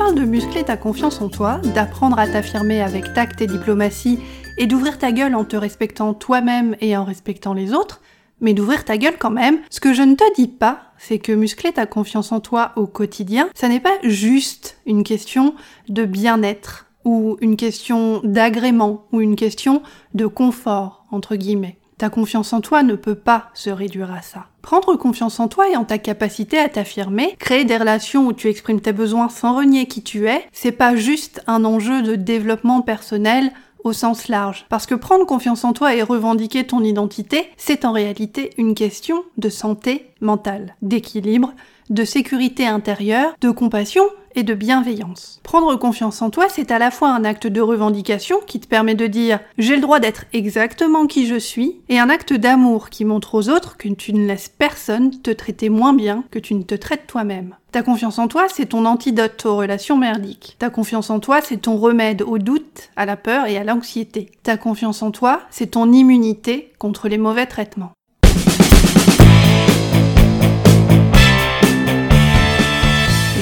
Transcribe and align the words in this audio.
parle 0.00 0.14
de 0.14 0.24
muscler 0.24 0.64
ta 0.64 0.78
confiance 0.78 1.20
en 1.20 1.28
toi, 1.28 1.60
d'apprendre 1.74 2.18
à 2.18 2.26
t'affirmer 2.26 2.80
avec 2.80 3.12
tact 3.12 3.42
et 3.42 3.46
diplomatie, 3.46 4.18
et 4.56 4.66
d'ouvrir 4.66 4.96
ta 4.96 5.12
gueule 5.12 5.34
en 5.34 5.44
te 5.44 5.56
respectant 5.56 6.14
toi-même 6.14 6.74
et 6.80 6.96
en 6.96 7.04
respectant 7.04 7.52
les 7.52 7.74
autres, 7.74 8.00
mais 8.40 8.54
d'ouvrir 8.54 8.86
ta 8.86 8.96
gueule 8.96 9.18
quand 9.18 9.30
même, 9.30 9.58
ce 9.68 9.78
que 9.78 9.92
je 9.92 10.00
ne 10.00 10.14
te 10.14 10.24
dis 10.36 10.48
pas, 10.48 10.84
c'est 10.96 11.18
que 11.18 11.32
muscler 11.32 11.72
ta 11.72 11.84
confiance 11.84 12.32
en 12.32 12.40
toi 12.40 12.72
au 12.76 12.86
quotidien, 12.86 13.50
ça 13.52 13.68
n'est 13.68 13.78
pas 13.78 13.98
juste 14.02 14.78
une 14.86 15.04
question 15.04 15.54
de 15.90 16.06
bien-être, 16.06 16.86
ou 17.04 17.36
une 17.42 17.56
question 17.56 18.22
d'agrément, 18.24 19.06
ou 19.12 19.20
une 19.20 19.36
question 19.36 19.82
de 20.14 20.24
confort, 20.26 21.04
entre 21.10 21.36
guillemets. 21.36 21.79
Ta 22.00 22.08
confiance 22.08 22.54
en 22.54 22.62
toi 22.62 22.82
ne 22.82 22.94
peut 22.94 23.14
pas 23.14 23.50
se 23.52 23.68
réduire 23.68 24.10
à 24.10 24.22
ça. 24.22 24.46
Prendre 24.62 24.96
confiance 24.96 25.38
en 25.38 25.48
toi 25.48 25.68
et 25.68 25.76
en 25.76 25.84
ta 25.84 25.98
capacité 25.98 26.58
à 26.58 26.70
t'affirmer, 26.70 27.36
créer 27.38 27.66
des 27.66 27.76
relations 27.76 28.26
où 28.26 28.32
tu 28.32 28.48
exprimes 28.48 28.80
tes 28.80 28.94
besoins 28.94 29.28
sans 29.28 29.54
renier 29.54 29.84
qui 29.84 30.02
tu 30.02 30.26
es, 30.26 30.42
c'est 30.50 30.72
pas 30.72 30.96
juste 30.96 31.42
un 31.46 31.62
enjeu 31.62 32.00
de 32.00 32.14
développement 32.14 32.80
personnel 32.80 33.52
au 33.84 33.92
sens 33.92 34.28
large. 34.28 34.64
Parce 34.70 34.86
que 34.86 34.94
prendre 34.94 35.26
confiance 35.26 35.62
en 35.62 35.74
toi 35.74 35.94
et 35.94 36.02
revendiquer 36.02 36.66
ton 36.66 36.82
identité, 36.82 37.50
c'est 37.58 37.84
en 37.84 37.92
réalité 37.92 38.54
une 38.56 38.74
question 38.74 39.22
de 39.36 39.50
santé 39.50 40.09
mentale, 40.20 40.76
d'équilibre, 40.82 41.54
de 41.90 42.04
sécurité 42.04 42.66
intérieure, 42.66 43.34
de 43.40 43.50
compassion 43.50 44.04
et 44.34 44.42
de 44.42 44.54
bienveillance. 44.54 45.40
Prendre 45.42 45.74
confiance 45.76 46.22
en 46.22 46.30
toi, 46.30 46.46
c'est 46.48 46.70
à 46.70 46.78
la 46.78 46.90
fois 46.90 47.10
un 47.10 47.24
acte 47.24 47.46
de 47.46 47.60
revendication 47.60 48.38
qui 48.46 48.60
te 48.60 48.68
permet 48.68 48.94
de 48.94 49.06
dire 49.06 49.40
j'ai 49.58 49.74
le 49.74 49.82
droit 49.82 49.98
d'être 49.98 50.24
exactement 50.32 51.06
qui 51.06 51.26
je 51.26 51.38
suis, 51.38 51.80
et 51.88 51.98
un 51.98 52.10
acte 52.10 52.32
d'amour 52.32 52.90
qui 52.90 53.04
montre 53.04 53.34
aux 53.34 53.48
autres 53.48 53.76
que 53.76 53.88
tu 53.88 54.12
ne 54.12 54.26
laisses 54.26 54.48
personne 54.48 55.10
te 55.20 55.30
traiter 55.30 55.68
moins 55.68 55.92
bien 55.92 56.24
que 56.30 56.38
tu 56.38 56.54
ne 56.54 56.62
te 56.62 56.74
traites 56.74 57.06
toi-même. 57.06 57.56
Ta 57.72 57.82
confiance 57.82 58.18
en 58.18 58.28
toi, 58.28 58.46
c'est 58.48 58.66
ton 58.66 58.84
antidote 58.84 59.46
aux 59.46 59.56
relations 59.56 59.96
merdiques. 59.96 60.56
Ta 60.58 60.70
confiance 60.70 61.10
en 61.10 61.20
toi, 61.20 61.40
c'est 61.40 61.62
ton 61.62 61.76
remède 61.76 62.22
au 62.22 62.38
doute, 62.38 62.90
à 62.96 63.06
la 63.06 63.16
peur 63.16 63.46
et 63.46 63.56
à 63.58 63.64
l'anxiété. 63.64 64.30
Ta 64.42 64.56
confiance 64.56 65.02
en 65.02 65.10
toi, 65.10 65.40
c'est 65.50 65.72
ton 65.72 65.92
immunité 65.92 66.72
contre 66.78 67.08
les 67.08 67.18
mauvais 67.18 67.46
traitements. 67.46 67.92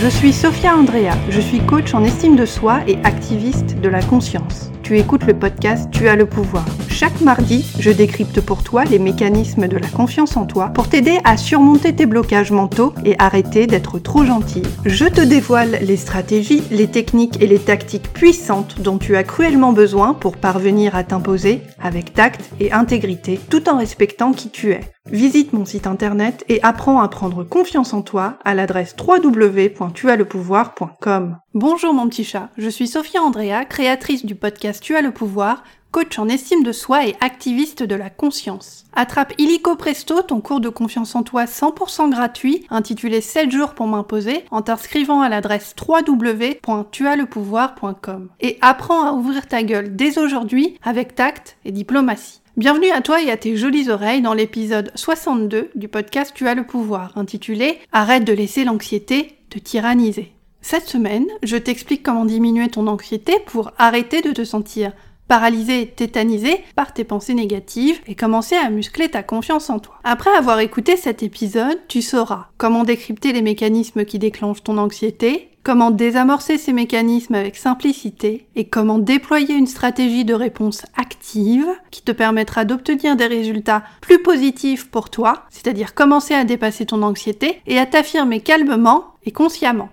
Je 0.00 0.06
suis 0.06 0.32
Sophia 0.32 0.76
Andrea, 0.76 1.10
je 1.28 1.40
suis 1.40 1.58
coach 1.58 1.92
en 1.92 2.04
estime 2.04 2.36
de 2.36 2.46
soi 2.46 2.82
et 2.86 2.98
activiste 3.02 3.80
de 3.80 3.88
la 3.88 4.00
conscience. 4.00 4.70
Tu 4.88 4.98
écoutes 4.98 5.26
le 5.26 5.38
podcast 5.38 5.90
Tu 5.92 6.08
as 6.08 6.16
le 6.16 6.24
pouvoir. 6.24 6.64
Chaque 6.88 7.20
mardi, 7.20 7.62
je 7.78 7.90
décrypte 7.90 8.40
pour 8.40 8.62
toi 8.62 8.84
les 8.84 8.98
mécanismes 8.98 9.68
de 9.68 9.76
la 9.76 9.86
confiance 9.86 10.34
en 10.38 10.46
toi 10.46 10.68
pour 10.68 10.88
t'aider 10.88 11.18
à 11.24 11.36
surmonter 11.36 11.94
tes 11.94 12.06
blocages 12.06 12.52
mentaux 12.52 12.94
et 13.04 13.14
arrêter 13.18 13.66
d'être 13.66 13.98
trop 13.98 14.24
gentil. 14.24 14.62
Je 14.86 15.04
te 15.04 15.20
dévoile 15.20 15.80
les 15.82 15.98
stratégies, 15.98 16.62
les 16.70 16.86
techniques 16.86 17.42
et 17.42 17.46
les 17.46 17.58
tactiques 17.58 18.14
puissantes 18.14 18.80
dont 18.80 18.96
tu 18.96 19.14
as 19.14 19.24
cruellement 19.24 19.74
besoin 19.74 20.14
pour 20.14 20.38
parvenir 20.38 20.96
à 20.96 21.04
t'imposer 21.04 21.60
avec 21.82 22.14
tact 22.14 22.48
et 22.58 22.72
intégrité 22.72 23.38
tout 23.50 23.68
en 23.68 23.76
respectant 23.76 24.32
qui 24.32 24.48
tu 24.48 24.72
es. 24.72 24.80
Visite 25.10 25.54
mon 25.54 25.64
site 25.64 25.86
internet 25.86 26.44
et 26.48 26.60
apprends 26.62 27.00
à 27.00 27.08
prendre 27.08 27.44
confiance 27.44 27.94
en 27.94 28.02
toi 28.02 28.38
à 28.44 28.54
l'adresse 28.54 28.94
www.tuaslepouvoir.com. 28.98 31.38
Bonjour 31.54 31.94
mon 31.94 32.08
petit 32.08 32.24
chat, 32.24 32.50
je 32.58 32.68
suis 32.68 32.88
Sophia 32.88 33.22
Andrea, 33.22 33.64
créatrice 33.64 34.26
du 34.26 34.34
podcast 34.34 34.77
Tu 34.80 34.96
as 34.96 35.02
le 35.02 35.10
pouvoir, 35.10 35.62
coach 35.90 36.18
en 36.18 36.28
estime 36.28 36.62
de 36.62 36.72
soi 36.72 37.06
et 37.06 37.14
activiste 37.20 37.82
de 37.82 37.94
la 37.94 38.08
conscience. 38.10 38.84
Attrape 38.92 39.32
illico 39.38 39.76
presto 39.76 40.20
ton 40.22 40.40
cours 40.40 40.60
de 40.60 40.68
confiance 40.68 41.14
en 41.14 41.22
toi 41.22 41.44
100% 41.44 42.10
gratuit 42.10 42.66
intitulé 42.70 43.20
7 43.20 43.50
jours 43.50 43.74
pour 43.74 43.86
m'imposer 43.86 44.44
en 44.50 44.62
t'inscrivant 44.62 45.20
à 45.20 45.28
l'adresse 45.28 45.74
www.tuaslepouvoir.com 45.86 48.30
et 48.40 48.58
apprends 48.60 49.06
à 49.06 49.12
ouvrir 49.12 49.46
ta 49.46 49.62
gueule 49.62 49.94
dès 49.96 50.18
aujourd'hui 50.18 50.76
avec 50.82 51.14
tact 51.14 51.56
et 51.64 51.72
diplomatie. 51.72 52.40
Bienvenue 52.56 52.90
à 52.90 53.02
toi 53.02 53.22
et 53.22 53.30
à 53.30 53.36
tes 53.36 53.56
jolies 53.56 53.88
oreilles 53.88 54.22
dans 54.22 54.34
l'épisode 54.34 54.90
62 54.96 55.70
du 55.76 55.86
podcast 55.86 56.32
Tu 56.34 56.48
as 56.48 56.54
le 56.54 56.66
pouvoir, 56.66 57.16
intitulé 57.16 57.78
Arrête 57.92 58.24
de 58.24 58.32
laisser 58.32 58.64
l'anxiété 58.64 59.36
te 59.48 59.58
tyranniser. 59.58 60.37
Cette 60.70 60.86
semaine, 60.86 61.24
je 61.42 61.56
t'explique 61.56 62.02
comment 62.02 62.26
diminuer 62.26 62.68
ton 62.68 62.88
anxiété 62.88 63.32
pour 63.46 63.70
arrêter 63.78 64.20
de 64.20 64.32
te 64.32 64.44
sentir 64.44 64.92
paralysé 65.26 65.86
tétanisé 65.86 66.62
par 66.76 66.92
tes 66.92 67.04
pensées 67.04 67.32
négatives 67.32 68.02
et 68.06 68.14
commencer 68.14 68.54
à 68.54 68.68
muscler 68.68 69.08
ta 69.08 69.22
confiance 69.22 69.70
en 69.70 69.78
toi. 69.78 69.98
Après 70.04 70.28
avoir 70.36 70.60
écouté 70.60 70.98
cet 70.98 71.22
épisode, 71.22 71.78
tu 71.88 72.02
sauras 72.02 72.48
comment 72.58 72.84
décrypter 72.84 73.32
les 73.32 73.40
mécanismes 73.40 74.04
qui 74.04 74.18
déclenchent 74.18 74.62
ton 74.62 74.76
anxiété, 74.76 75.48
comment 75.62 75.90
désamorcer 75.90 76.58
ces 76.58 76.74
mécanismes 76.74 77.36
avec 77.36 77.56
simplicité 77.56 78.46
et 78.54 78.68
comment 78.68 78.98
déployer 78.98 79.54
une 79.54 79.66
stratégie 79.66 80.26
de 80.26 80.34
réponse 80.34 80.82
active 80.98 81.66
qui 81.90 82.02
te 82.02 82.12
permettra 82.12 82.66
d'obtenir 82.66 83.16
des 83.16 83.26
résultats 83.26 83.84
plus 84.02 84.22
positifs 84.22 84.90
pour 84.90 85.08
toi, 85.08 85.46
c'est-à-dire 85.48 85.94
commencer 85.94 86.34
à 86.34 86.44
dépasser 86.44 86.84
ton 86.84 87.02
anxiété 87.02 87.62
et 87.66 87.78
à 87.78 87.86
t'affirmer 87.86 88.40
calmement 88.40 89.14
et 89.24 89.32
consciemment. 89.32 89.88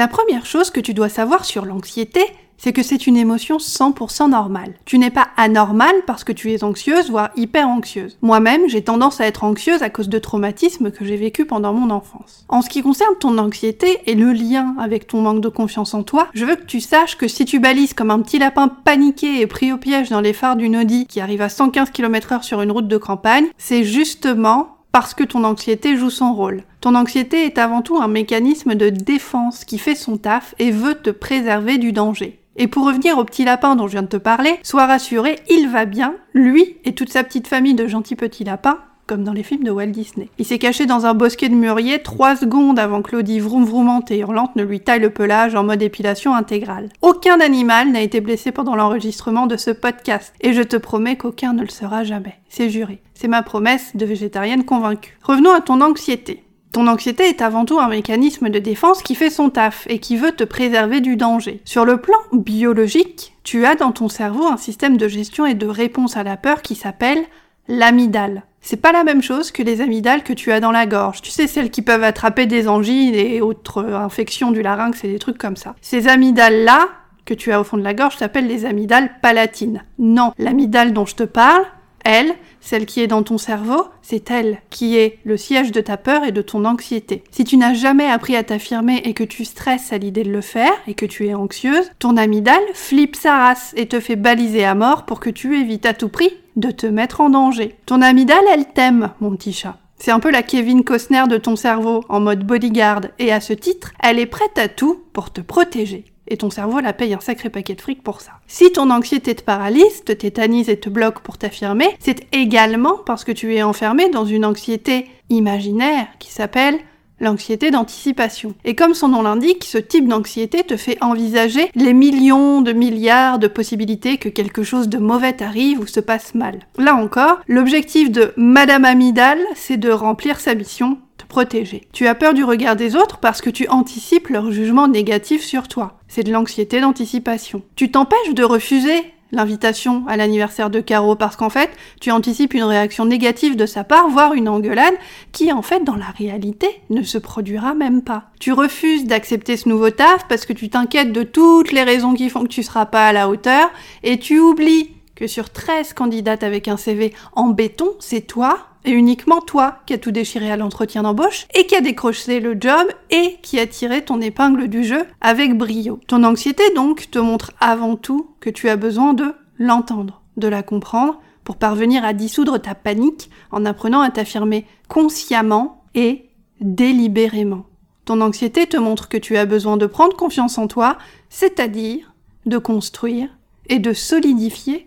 La 0.00 0.08
première 0.08 0.46
chose 0.46 0.70
que 0.70 0.80
tu 0.80 0.94
dois 0.94 1.10
savoir 1.10 1.44
sur 1.44 1.66
l'anxiété, 1.66 2.22
c'est 2.56 2.72
que 2.72 2.82
c'est 2.82 3.06
une 3.06 3.18
émotion 3.18 3.58
100% 3.58 4.30
normale. 4.30 4.72
Tu 4.86 4.96
n'es 4.96 5.10
pas 5.10 5.28
anormal 5.36 5.94
parce 6.06 6.24
que 6.24 6.32
tu 6.32 6.54
es 6.54 6.64
anxieuse, 6.64 7.10
voire 7.10 7.28
hyper 7.36 7.68
anxieuse. 7.68 8.16
Moi-même, 8.22 8.66
j'ai 8.66 8.82
tendance 8.82 9.20
à 9.20 9.26
être 9.26 9.44
anxieuse 9.44 9.82
à 9.82 9.90
cause 9.90 10.08
de 10.08 10.18
traumatismes 10.18 10.90
que 10.90 11.04
j'ai 11.04 11.18
vécu 11.18 11.44
pendant 11.44 11.74
mon 11.74 11.90
enfance. 11.90 12.46
En 12.48 12.62
ce 12.62 12.70
qui 12.70 12.80
concerne 12.80 13.14
ton 13.20 13.36
anxiété 13.36 13.98
et 14.06 14.14
le 14.14 14.32
lien 14.32 14.74
avec 14.80 15.06
ton 15.06 15.20
manque 15.20 15.42
de 15.42 15.50
confiance 15.50 15.92
en 15.92 16.02
toi, 16.02 16.28
je 16.32 16.46
veux 16.46 16.56
que 16.56 16.64
tu 16.64 16.80
saches 16.80 17.18
que 17.18 17.28
si 17.28 17.44
tu 17.44 17.60
balises 17.60 17.92
comme 17.92 18.10
un 18.10 18.20
petit 18.20 18.38
lapin 18.38 18.68
paniqué 18.68 19.42
et 19.42 19.46
pris 19.46 19.70
au 19.70 19.76
piège 19.76 20.08
dans 20.08 20.22
les 20.22 20.32
phares 20.32 20.56
d'une 20.56 20.78
Audi 20.78 21.06
qui 21.06 21.20
arrive 21.20 21.42
à 21.42 21.50
115 21.50 21.90
km 21.90 22.32
h 22.32 22.42
sur 22.42 22.62
une 22.62 22.72
route 22.72 22.88
de 22.88 22.96
campagne, 22.96 23.48
c'est 23.58 23.84
justement 23.84 24.79
parce 24.92 25.14
que 25.14 25.24
ton 25.24 25.44
anxiété 25.44 25.96
joue 25.96 26.10
son 26.10 26.34
rôle. 26.34 26.64
Ton 26.80 26.94
anxiété 26.94 27.44
est 27.44 27.58
avant 27.58 27.82
tout 27.82 27.98
un 27.98 28.08
mécanisme 28.08 28.74
de 28.74 28.88
défense 28.88 29.64
qui 29.64 29.78
fait 29.78 29.94
son 29.94 30.16
taf 30.16 30.54
et 30.58 30.70
veut 30.70 30.94
te 30.94 31.10
préserver 31.10 31.78
du 31.78 31.92
danger. 31.92 32.40
Et 32.56 32.66
pour 32.66 32.86
revenir 32.86 33.16
au 33.16 33.24
petit 33.24 33.44
lapin 33.44 33.76
dont 33.76 33.86
je 33.86 33.92
viens 33.92 34.02
de 34.02 34.08
te 34.08 34.16
parler, 34.16 34.58
sois 34.62 34.86
rassuré, 34.86 35.38
il 35.48 35.68
va 35.68 35.84
bien, 35.84 36.14
lui 36.34 36.76
et 36.84 36.94
toute 36.94 37.10
sa 37.10 37.24
petite 37.24 37.46
famille 37.46 37.74
de 37.74 37.86
gentils 37.86 38.16
petits 38.16 38.44
lapins, 38.44 38.80
comme 39.10 39.24
dans 39.24 39.32
les 39.32 39.42
films 39.42 39.64
de 39.64 39.72
Walt 39.72 39.88
Disney. 39.88 40.28
Il 40.38 40.44
s'est 40.44 40.60
caché 40.60 40.86
dans 40.86 41.04
un 41.04 41.14
bosquet 41.14 41.48
de 41.48 41.56
mûriers 41.56 42.00
trois 42.00 42.36
secondes 42.36 42.78
avant 42.78 43.02
que 43.02 43.08
Claudie 43.08 43.40
vroom 43.40 43.64
vroumante 43.64 44.12
et 44.12 44.18
hurlante 44.18 44.54
ne 44.54 44.62
lui 44.62 44.78
taille 44.78 45.00
le 45.00 45.10
pelage 45.10 45.56
en 45.56 45.64
mode 45.64 45.82
épilation 45.82 46.32
intégrale. 46.32 46.90
Aucun 47.02 47.40
animal 47.40 47.90
n'a 47.90 48.02
été 48.02 48.20
blessé 48.20 48.52
pendant 48.52 48.76
l'enregistrement 48.76 49.48
de 49.48 49.56
ce 49.56 49.72
podcast, 49.72 50.32
et 50.40 50.52
je 50.52 50.62
te 50.62 50.76
promets 50.76 51.16
qu'aucun 51.16 51.54
ne 51.54 51.62
le 51.62 51.70
sera 51.70 52.04
jamais. 52.04 52.36
C'est 52.48 52.70
juré. 52.70 53.02
C'est 53.14 53.26
ma 53.26 53.42
promesse 53.42 53.96
de 53.96 54.06
végétarienne 54.06 54.64
convaincue. 54.64 55.18
Revenons 55.24 55.50
à 55.50 55.60
ton 55.60 55.80
anxiété. 55.80 56.44
Ton 56.70 56.86
anxiété 56.86 57.24
est 57.24 57.42
avant 57.42 57.64
tout 57.64 57.80
un 57.80 57.88
mécanisme 57.88 58.48
de 58.48 58.60
défense 58.60 59.02
qui 59.02 59.16
fait 59.16 59.28
son 59.28 59.50
taf 59.50 59.88
et 59.90 59.98
qui 59.98 60.16
veut 60.16 60.30
te 60.30 60.44
préserver 60.44 61.00
du 61.00 61.16
danger. 61.16 61.62
Sur 61.64 61.84
le 61.84 61.96
plan 61.96 62.18
biologique, 62.32 63.34
tu 63.42 63.66
as 63.66 63.74
dans 63.74 63.90
ton 63.90 64.08
cerveau 64.08 64.46
un 64.46 64.56
système 64.56 64.96
de 64.96 65.08
gestion 65.08 65.46
et 65.46 65.54
de 65.54 65.66
réponse 65.66 66.16
à 66.16 66.22
la 66.22 66.36
peur 66.36 66.62
qui 66.62 66.76
s'appelle 66.76 67.24
l'amygdale. 67.66 68.44
C'est 68.60 68.76
pas 68.76 68.92
la 68.92 69.04
même 69.04 69.22
chose 69.22 69.50
que 69.50 69.62
les 69.62 69.80
amygdales 69.80 70.22
que 70.22 70.32
tu 70.32 70.52
as 70.52 70.60
dans 70.60 70.70
la 70.70 70.86
gorge. 70.86 71.22
Tu 71.22 71.30
sais, 71.30 71.46
celles 71.46 71.70
qui 71.70 71.82
peuvent 71.82 72.04
attraper 72.04 72.46
des 72.46 72.68
angines 72.68 73.14
et 73.14 73.40
autres 73.40 73.84
infections 73.84 74.50
du 74.52 74.62
larynx 74.62 75.02
et 75.04 75.08
des 75.08 75.18
trucs 75.18 75.38
comme 75.38 75.56
ça. 75.56 75.74
Ces 75.80 76.08
amygdales-là, 76.08 76.88
que 77.24 77.34
tu 77.34 77.52
as 77.52 77.60
au 77.60 77.64
fond 77.64 77.78
de 77.78 77.82
la 77.82 77.94
gorge, 77.94 78.16
s'appellent 78.16 78.46
les 78.46 78.66
amygdales 78.66 79.10
palatines. 79.22 79.84
Non, 79.98 80.32
l'amygdale 80.38 80.92
dont 80.92 81.06
je 81.06 81.14
te 81.14 81.22
parle, 81.22 81.64
elle, 82.04 82.34
celle 82.60 82.86
qui 82.86 83.00
est 83.00 83.06
dans 83.06 83.22
ton 83.22 83.38
cerveau, 83.38 83.86
c'est 84.02 84.30
elle 84.30 84.58
qui 84.70 84.96
est 84.96 85.18
le 85.24 85.36
siège 85.36 85.72
de 85.72 85.80
ta 85.80 85.96
peur 85.96 86.24
et 86.24 86.32
de 86.32 86.42
ton 86.42 86.64
anxiété. 86.64 87.24
Si 87.30 87.44
tu 87.44 87.56
n'as 87.56 87.74
jamais 87.74 88.06
appris 88.06 88.36
à 88.36 88.42
t'affirmer 88.42 88.98
et 89.04 89.14
que 89.14 89.24
tu 89.24 89.44
stresses 89.44 89.92
à 89.92 89.98
l'idée 89.98 90.24
de 90.24 90.32
le 90.32 90.40
faire 90.40 90.72
et 90.86 90.94
que 90.94 91.06
tu 91.06 91.26
es 91.26 91.34
anxieuse, 91.34 91.90
ton 91.98 92.16
amygdale 92.16 92.62
flippe 92.74 93.16
sa 93.16 93.38
race 93.38 93.72
et 93.76 93.86
te 93.86 94.00
fait 94.00 94.16
baliser 94.16 94.64
à 94.64 94.74
mort 94.74 95.04
pour 95.04 95.20
que 95.20 95.30
tu 95.30 95.58
évites 95.58 95.86
à 95.86 95.94
tout 95.94 96.08
prix 96.08 96.30
de 96.56 96.70
te 96.70 96.86
mettre 96.86 97.20
en 97.20 97.30
danger. 97.30 97.76
Ton 97.86 98.02
amygdale, 98.02 98.44
elle 98.52 98.66
t'aime, 98.66 99.10
mon 99.20 99.34
petit 99.36 99.52
chat. 99.52 99.78
C'est 99.96 100.10
un 100.10 100.20
peu 100.20 100.30
la 100.30 100.42
Kevin 100.42 100.82
Costner 100.82 101.24
de 101.28 101.36
ton 101.36 101.56
cerveau, 101.56 102.02
en 102.08 102.20
mode 102.20 102.46
bodyguard, 102.46 103.02
et 103.18 103.32
à 103.32 103.40
ce 103.40 103.52
titre, 103.52 103.92
elle 104.02 104.18
est 104.18 104.26
prête 104.26 104.56
à 104.56 104.68
tout 104.68 105.02
pour 105.12 105.30
te 105.30 105.42
protéger 105.42 106.06
et 106.30 106.36
ton 106.36 106.48
cerveau 106.48 106.80
la 106.80 106.92
paye 106.92 107.12
un 107.12 107.20
sacré 107.20 107.50
paquet 107.50 107.74
de 107.74 107.80
fric 107.80 108.02
pour 108.02 108.20
ça. 108.20 108.32
Si 108.46 108.72
ton 108.72 108.90
anxiété 108.90 109.34
te 109.34 109.42
paralyse, 109.42 110.04
te 110.04 110.12
tétanise 110.12 110.70
et 110.70 110.78
te 110.78 110.88
bloque 110.88 111.20
pour 111.20 111.36
t'affirmer, 111.36 111.88
c'est 111.98 112.26
également 112.32 112.98
parce 113.04 113.24
que 113.24 113.32
tu 113.32 113.54
es 113.54 113.62
enfermé 113.62 114.08
dans 114.08 114.24
une 114.24 114.44
anxiété 114.44 115.06
imaginaire 115.28 116.06
qui 116.18 116.30
s'appelle 116.30 116.78
l'anxiété 117.20 117.70
d'anticipation. 117.70 118.54
Et 118.64 118.74
comme 118.74 118.94
son 118.94 119.08
nom 119.08 119.22
l'indique, 119.22 119.64
ce 119.64 119.78
type 119.78 120.08
d'anxiété 120.08 120.62
te 120.62 120.76
fait 120.76 120.96
envisager 121.02 121.70
les 121.74 121.92
millions 121.92 122.62
de 122.62 122.72
milliards 122.72 123.38
de 123.38 123.46
possibilités 123.46 124.16
que 124.16 124.28
quelque 124.28 124.62
chose 124.62 124.88
de 124.88 124.98
mauvais 124.98 125.42
arrive 125.42 125.80
ou 125.80 125.86
se 125.86 126.00
passe 126.00 126.34
mal. 126.34 126.60
Là 126.78 126.94
encore, 126.94 127.40
l'objectif 127.46 128.10
de 128.10 128.32
Madame 128.36 128.84
Amidal, 128.84 129.38
c'est 129.54 129.76
de 129.76 129.90
remplir 129.90 130.40
sa 130.40 130.54
mission 130.54 130.98
te 131.30 131.34
protéger. 131.34 131.82
Tu 131.92 132.06
as 132.06 132.14
peur 132.14 132.34
du 132.34 132.44
regard 132.44 132.76
des 132.76 132.96
autres 132.96 133.18
parce 133.18 133.40
que 133.40 133.50
tu 133.50 133.68
anticipes 133.68 134.28
leur 134.28 134.50
jugement 134.50 134.88
négatif 134.88 135.42
sur 135.42 135.68
toi. 135.68 135.98
C'est 136.08 136.24
de 136.24 136.32
l'anxiété 136.32 136.80
d'anticipation. 136.80 137.62
Tu 137.76 137.90
t'empêches 137.90 138.34
de 138.34 138.44
refuser 138.44 139.04
l'invitation 139.32 140.04
à 140.08 140.16
l'anniversaire 140.16 140.70
de 140.70 140.80
Caro 140.80 141.14
parce 141.14 141.36
qu'en 141.36 141.50
fait, 141.50 141.70
tu 142.00 142.10
anticipes 142.10 142.54
une 142.54 142.64
réaction 142.64 143.04
négative 143.04 143.54
de 143.54 143.64
sa 143.64 143.84
part, 143.84 144.08
voire 144.08 144.34
une 144.34 144.48
engueulade 144.48 144.94
qui 145.30 145.52
en 145.52 145.62
fait 145.62 145.84
dans 145.84 145.94
la 145.94 146.10
réalité 146.18 146.66
ne 146.90 147.04
se 147.04 147.16
produira 147.16 147.74
même 147.74 148.02
pas. 148.02 148.24
Tu 148.40 148.52
refuses 148.52 149.04
d'accepter 149.04 149.56
ce 149.56 149.68
nouveau 149.68 149.90
taf 149.90 150.26
parce 150.28 150.46
que 150.46 150.52
tu 150.52 150.68
t'inquiètes 150.68 151.12
de 151.12 151.22
toutes 151.22 151.70
les 151.70 151.84
raisons 151.84 152.14
qui 152.14 152.28
font 152.28 152.42
que 152.42 152.48
tu 152.48 152.64
seras 152.64 152.86
pas 152.86 153.06
à 153.06 153.12
la 153.12 153.28
hauteur 153.28 153.70
et 154.02 154.18
tu 154.18 154.40
oublies 154.40 154.90
que 155.20 155.26
sur 155.26 155.50
13 155.50 155.92
candidates 155.92 156.42
avec 156.42 156.66
un 156.66 156.78
CV 156.78 157.12
en 157.34 157.48
béton, 157.48 157.90
c'est 157.98 158.22
toi 158.22 158.58
et 158.86 158.90
uniquement 158.90 159.42
toi 159.42 159.76
qui 159.84 159.92
as 159.92 159.98
tout 159.98 160.12
déchiré 160.12 160.50
à 160.50 160.56
l'entretien 160.56 161.02
d'embauche 161.02 161.46
et 161.54 161.66
qui 161.66 161.76
a 161.76 161.82
décroché 161.82 162.40
le 162.40 162.56
job 162.58 162.88
et 163.10 163.36
qui 163.42 163.60
a 163.60 163.66
tiré 163.66 164.02
ton 164.02 164.22
épingle 164.22 164.68
du 164.68 164.82
jeu 164.82 165.04
avec 165.20 165.58
brio. 165.58 166.00
Ton 166.06 166.24
anxiété 166.24 166.62
donc 166.74 167.10
te 167.10 167.18
montre 167.18 167.52
avant 167.60 167.96
tout 167.96 168.30
que 168.40 168.48
tu 168.48 168.70
as 168.70 168.76
besoin 168.76 169.12
de 169.12 169.34
l'entendre, 169.58 170.22
de 170.38 170.48
la 170.48 170.62
comprendre 170.62 171.20
pour 171.44 171.56
parvenir 171.56 172.02
à 172.02 172.14
dissoudre 172.14 172.58
ta 172.58 172.74
panique 172.74 173.28
en 173.50 173.66
apprenant 173.66 174.00
à 174.00 174.08
t'affirmer 174.08 174.64
consciemment 174.88 175.84
et 175.94 176.30
délibérément. 176.62 177.66
Ton 178.06 178.22
anxiété 178.22 178.66
te 178.66 178.78
montre 178.78 179.10
que 179.10 179.18
tu 179.18 179.36
as 179.36 179.44
besoin 179.44 179.76
de 179.76 179.84
prendre 179.84 180.16
confiance 180.16 180.56
en 180.56 180.66
toi, 180.66 180.96
c'est-à-dire 181.28 182.14
de 182.46 182.56
construire 182.56 183.28
et 183.68 183.80
de 183.80 183.92
solidifier 183.92 184.86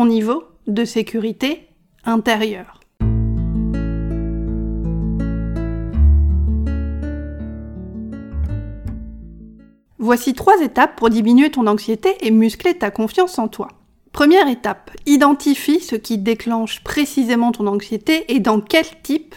niveau 0.00 0.44
de 0.66 0.84
sécurité 0.84 1.68
intérieure. 2.04 2.80
Voici 9.98 10.34
trois 10.34 10.60
étapes 10.60 10.96
pour 10.96 11.10
diminuer 11.10 11.50
ton 11.50 11.66
anxiété 11.68 12.16
et 12.22 12.32
muscler 12.32 12.74
ta 12.76 12.90
confiance 12.90 13.38
en 13.38 13.46
toi. 13.46 13.68
Première 14.10 14.48
étape, 14.48 14.90
identifie 15.06 15.80
ce 15.80 15.94
qui 15.94 16.18
déclenche 16.18 16.82
précisément 16.82 17.52
ton 17.52 17.66
anxiété 17.66 18.24
et 18.34 18.40
dans 18.40 18.60
quel 18.60 18.86
type 19.02 19.34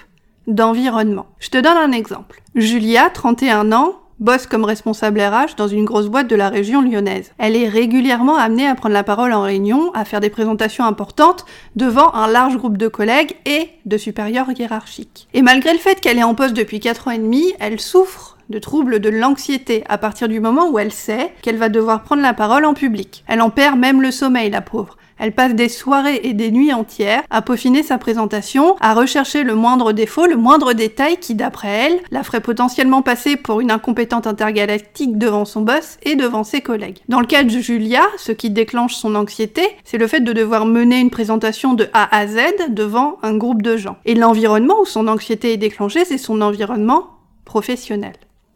d'environnement. 0.48 1.28
Je 1.40 1.50
te 1.50 1.58
donne 1.58 1.78
un 1.78 1.92
exemple. 1.92 2.42
Julia, 2.56 3.10
31 3.10 3.72
ans, 3.74 4.00
bosse 4.20 4.48
comme 4.48 4.64
responsable 4.64 5.22
RH 5.22 5.56
dans 5.58 5.68
une 5.68 5.86
grosse 5.86 6.08
boîte 6.08 6.30
de 6.30 6.36
la 6.36 6.50
région 6.50 6.82
lyonnaise. 6.82 7.32
Elle 7.38 7.56
est 7.56 7.68
régulièrement 7.68 8.38
amenée 8.38 8.68
à 8.68 8.76
prendre 8.76 8.94
la 8.94 9.04
parole 9.04 9.34
en 9.34 9.42
réunion, 9.42 9.92
à 9.94 10.06
faire 10.06 10.20
des 10.20 10.30
présentations 10.30 10.86
importantes 10.86 11.46
devant 11.76 12.14
un 12.14 12.28
large 12.28 12.58
groupe 12.58 12.78
de 12.78 12.88
collègues 12.88 13.36
et 13.46 13.70
de 13.86 13.98
supérieurs 13.98 14.52
hiérarchiques. 14.58 15.28
Et 15.34 15.42
malgré 15.42 15.74
le 15.74 15.80
fait 15.80 16.00
qu'elle 16.00 16.18
est 16.18 16.24
en 16.24 16.36
poste 16.36 16.56
depuis 16.56 16.80
4 16.80 17.08
ans 17.08 17.12
et 17.12 17.18
demi, 17.18 17.54
elle 17.60 17.80
souffre 17.80 18.38
de 18.50 18.60
troubles 18.60 19.00
de 19.00 19.10
l'anxiété 19.10 19.84
à 19.90 19.98
partir 19.98 20.28
du 20.28 20.40
moment 20.40 20.70
où 20.70 20.80
elle 20.80 20.92
sait 20.92 21.34
qu'elle 21.42 21.58
va 21.58 21.70
devoir 21.70 22.04
prendre 22.04 22.22
la 22.22 22.34
parole 22.34 22.66
en 22.66 22.74
public. 22.74 23.24
Elle 23.28 23.42
en 23.42 23.50
perd 23.50 23.78
même 23.78 24.02
le 24.02 24.12
sommeil, 24.12 24.50
la 24.50 24.62
pauvre. 24.62 24.98
Elle 25.18 25.34
passe 25.34 25.56
des 25.56 25.70
soirées 25.70 26.20
et 26.24 26.34
des 26.34 26.52
nuits 26.52 26.74
entières 26.74 27.24
à 27.30 27.42
peaufiner 27.42 27.84
sa 27.84 27.98
présentation, 27.98 28.76
à 28.82 28.94
rechercher 28.94 29.44
le 29.44 29.56
moindre 29.56 29.94
défaut, 29.94 30.26
le 30.26 30.36
moindre 30.36 30.74
détail 30.74 31.18
qui, 31.18 31.36
d'après 31.36 31.68
elle, 31.68 32.00
la 32.12 32.24
ferait 32.24 32.42
potentiellement 32.42 33.02
passer 33.02 33.38
pour 33.38 33.62
une 33.62 33.72
incompétente 33.72 34.28
intergalactique 34.28 35.18
devant 35.18 35.46
son 35.46 35.62
boss 35.62 35.98
et 36.04 36.16
devant 36.16 36.44
ses 36.44 36.62
collègues. 36.62 37.00
Dans 37.08 37.22
le 37.22 37.28
cas 37.28 37.44
de 37.44 37.50
Julia, 37.50 38.04
ce 38.18 38.32
qui 38.32 38.50
déclenche 38.50 38.96
son 38.96 39.16
anxiété, 39.16 39.64
c'est 39.84 39.98
le 39.98 40.08
fait 40.08 40.20
de 40.20 40.34
devoir 40.34 40.66
mener 40.66 41.00
une 41.00 41.10
présentation 41.10 41.74
de 41.74 41.88
A 41.94 42.16
à 42.16 42.28
Z 42.28 42.40
devant 42.70 43.18
un 43.24 43.38
groupe 43.38 43.62
de 43.62 43.78
gens. 43.78 43.98
Et 44.06 44.16
l'environnement 44.16 44.82
où 44.82 44.86
son 44.86 45.08
anxiété 45.08 45.54
est 45.54 45.58
déclenchée, 45.58 46.06
c'est 46.06 46.18
son 46.18 46.42
environnement 46.42 47.08
professionnel. 47.46 48.14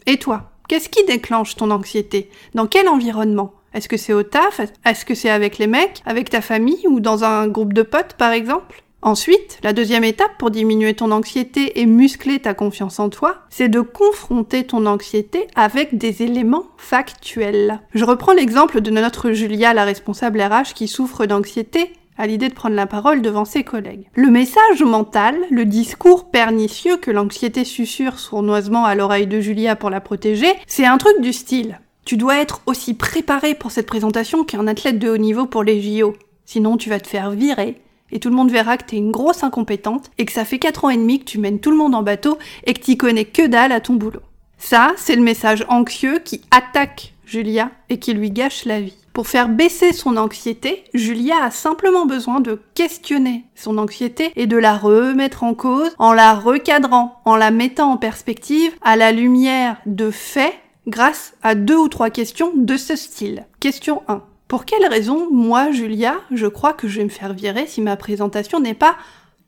Et 0.07 0.17
toi, 0.17 0.51
qu'est-ce 0.67 0.89
qui 0.89 1.06
déclenche 1.06 1.56
ton 1.56 1.71
anxiété? 1.71 2.29
Dans 2.53 2.67
quel 2.67 2.89
environnement? 2.89 3.53
Est-ce 3.74 3.88
que 3.88 3.98
c'est 3.98 4.13
au 4.13 4.24
taf? 4.24 4.62
Est-ce 4.86 5.06
que 5.06 5.16
c'est 5.16 5.30
avec 5.30 5.57
les 5.57 5.68
mecs? 5.68 6.01
Avec 6.06 6.30
ta 6.30 6.42
famille 6.42 6.88
Ou 6.88 7.00
dans 7.00 7.24
un 7.24 7.48
groupe 7.48 7.74
de 7.74 7.83
potes 7.83 8.13
par 8.13 8.31
exemple? 8.31 8.83
Ensuite, 9.01 9.60
la 9.63 9.71
deuxième 9.71 10.04
étape 10.04 10.38
pour 10.38 10.51
diminuer 10.51 10.94
ton 10.94 11.12
anxiété 11.12 11.80
et 11.80 11.86
muscler 11.86 12.39
ta 12.39 12.54
confiance 12.54 13.00
en 13.00 13.10
toi, 13.10 13.38
c'est 13.50 13.69
de 13.69 13.80
confronter 13.80 14.66
ton 14.66 14.86
anxiété 14.86 15.48
avec 15.56 15.98
des 15.98 16.21
éléments 16.21 16.66
factuels. 16.75 17.80
Je 17.94 18.04
reprends 18.04 18.33
l'exemple 18.33 18.81
de 18.81 18.92
notre 18.92 19.31
Julia, 19.31 19.74
la 19.74 19.86
responsable 19.86 20.42
RH 20.42 20.74
qui 20.75 20.89
souffre 20.89 21.25
d'anxiété 21.25 21.94
à 22.18 22.27
l'idée 22.27 22.50
de 22.50 22.54
prendre 22.54 22.75
la 22.75 22.88
parole 22.88 23.21
devant 23.21 23.45
ses 23.45 23.63
collègues. 23.63 24.10
Le 24.16 24.30
message 24.30 24.83
mental, 24.83 25.38
le 25.50 25.63
discours 25.63 26.30
pernicieux 26.30 26.98
que 26.98 27.12
l'anxiété 27.12 27.63
susurre 27.63 28.19
sournoisement 28.19 28.83
à 28.83 28.95
l'oreille 28.95 29.27
de 29.27 29.39
Julia 29.39 29.77
pour 29.77 29.89
la 29.89 30.01
protéger, 30.01 30.51
c'est 30.68 30.86
un 30.86 30.98
truc 30.98 31.21
du 31.21 31.31
style. 31.31 31.80
Tu 32.09 32.17
dois 32.17 32.39
être 32.39 32.61
aussi 32.65 32.95
préparé 32.95 33.53
pour 33.53 33.69
cette 33.69 33.85
présentation 33.85 34.44
qu'un 34.44 34.65
athlète 34.65 34.97
de 34.97 35.11
haut 35.11 35.17
niveau 35.17 35.45
pour 35.45 35.61
les 35.61 35.79
JO. 35.79 36.15
Sinon, 36.44 36.75
tu 36.75 36.89
vas 36.89 37.00
te 37.00 37.07
faire 37.07 37.29
virer, 37.29 37.79
et 38.11 38.19
tout 38.19 38.29
le 38.29 38.35
monde 38.35 38.50
verra 38.50 38.77
que 38.77 38.85
t'es 38.85 38.97
une 38.97 39.11
grosse 39.11 39.44
incompétente, 39.44 40.09
et 40.17 40.25
que 40.25 40.31
ça 40.31 40.44
fait 40.44 40.57
4 40.57 40.85
ans 40.85 40.89
et 40.89 40.97
demi 40.97 41.19
que 41.19 41.25
tu 41.25 41.38
mènes 41.38 41.59
tout 41.59 41.69
le 41.69 41.77
monde 41.77 41.94
en 41.94 42.01
bateau, 42.01 42.39
et 42.63 42.73
que 42.73 42.79
t'y 42.79 42.97
connais 42.97 43.25
que 43.25 43.45
dalle 43.45 43.71
à 43.71 43.79
ton 43.79 43.94
boulot. 43.94 44.23
Ça, 44.57 44.94
c'est 44.97 45.15
le 45.15 45.21
message 45.21 45.63
anxieux 45.69 46.17
qui 46.17 46.41
attaque 46.50 47.13
Julia 47.27 47.69
et 47.89 48.00
qui 48.00 48.15
lui 48.15 48.31
gâche 48.31 48.65
la 48.65 48.81
vie. 48.81 48.97
Pour 49.13 49.27
faire 49.27 49.47
baisser 49.47 49.94
son 49.94 50.17
anxiété, 50.17 50.85
Julia 50.95 51.44
a 51.44 51.51
simplement 51.51 52.07
besoin 52.07 52.39
de 52.39 52.59
questionner 52.73 53.44
son 53.53 53.77
anxiété 53.77 54.31
et 54.35 54.47
de 54.47 54.57
la 54.57 54.75
remettre 54.75 55.44
en 55.44 55.53
cause 55.53 55.91
en 56.00 56.13
la 56.13 56.33
recadrant, 56.33 57.21
en 57.25 57.35
la 57.35 57.51
mettant 57.51 57.91
en 57.91 57.97
perspective 57.97 58.71
à 58.81 58.95
la 58.95 59.11
lumière 59.11 59.77
de 59.85 60.09
faits 60.09 60.56
grâce 60.89 61.33
à 61.44 61.56
deux 61.56 61.77
ou 61.77 61.88
trois 61.88 62.09
questions 62.09 62.51
de 62.56 62.75
ce 62.75 62.95
style. 62.95 63.45
Question 63.59 64.01
1. 64.07 64.24
Pour 64.47 64.65
quelle 64.65 64.88
raison, 64.88 65.30
moi, 65.31 65.71
Julia, 65.71 66.15
je 66.31 66.47
crois 66.47 66.74
que 66.74 66.88
je 66.88 66.97
vais 66.97 67.03
me 67.03 67.09
faire 67.09 67.33
virer 67.33 67.68
si 67.68 67.81
ma 67.81 67.95
présentation 67.95 68.59
n'est 68.59 68.74
pas 68.74 68.97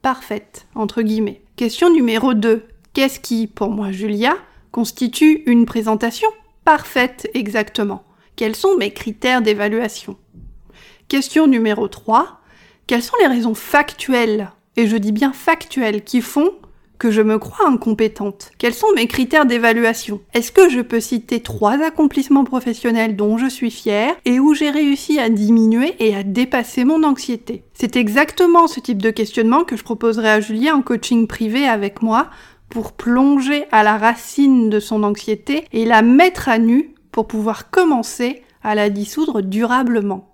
parfaite, 0.01 0.67
entre 0.75 1.01
guillemets? 1.01 1.41
Question 1.55 1.91
numéro 1.91 2.33
2. 2.33 2.63
Qu'est-ce 2.93 3.19
qui, 3.19 3.47
pour 3.47 3.71
moi, 3.71 3.91
Julia, 3.91 4.35
constitue 4.71 5.43
une 5.47 5.65
présentation 5.65 6.27
parfaite 6.65 7.29
exactement? 7.33 8.03
Quels 8.35 8.55
sont 8.55 8.77
mes 8.77 8.91
critères 8.91 9.41
d'évaluation? 9.41 10.17
Question 11.07 11.47
numéro 11.47 11.87
3. 11.87 12.39
Quelles 12.87 13.03
sont 13.03 13.17
les 13.21 13.27
raisons 13.27 13.55
factuelles, 13.55 14.51
et 14.75 14.87
je 14.87 14.97
dis 14.97 15.11
bien 15.11 15.33
factuelles, 15.33 16.03
qui 16.03 16.21
font 16.21 16.51
que 17.01 17.09
je 17.09 17.23
me 17.23 17.39
crois 17.39 17.67
incompétente. 17.67 18.51
Quels 18.59 18.75
sont 18.75 18.93
mes 18.95 19.07
critères 19.07 19.47
d'évaluation? 19.47 20.21
Est-ce 20.35 20.51
que 20.51 20.69
je 20.69 20.81
peux 20.81 20.99
citer 20.99 21.39
trois 21.39 21.83
accomplissements 21.83 22.43
professionnels 22.43 23.15
dont 23.15 23.39
je 23.39 23.47
suis 23.47 23.71
fière 23.71 24.13
et 24.23 24.39
où 24.39 24.53
j'ai 24.53 24.69
réussi 24.69 25.17
à 25.17 25.29
diminuer 25.29 25.95
et 25.97 26.15
à 26.15 26.21
dépasser 26.21 26.85
mon 26.85 27.03
anxiété? 27.03 27.63
C'est 27.73 27.95
exactement 27.95 28.67
ce 28.67 28.79
type 28.79 29.01
de 29.01 29.09
questionnement 29.09 29.63
que 29.63 29.75
je 29.75 29.83
proposerai 29.83 30.29
à 30.29 30.41
Julia 30.41 30.75
en 30.75 30.83
coaching 30.83 31.25
privé 31.25 31.65
avec 31.67 32.03
moi 32.03 32.27
pour 32.69 32.91
plonger 32.91 33.65
à 33.71 33.81
la 33.81 33.97
racine 33.97 34.69
de 34.69 34.79
son 34.79 35.01
anxiété 35.01 35.65
et 35.73 35.85
la 35.85 36.03
mettre 36.03 36.49
à 36.49 36.59
nu 36.59 36.93
pour 37.11 37.27
pouvoir 37.27 37.71
commencer 37.71 38.43
à 38.61 38.75
la 38.75 38.91
dissoudre 38.91 39.41
durablement. 39.41 40.30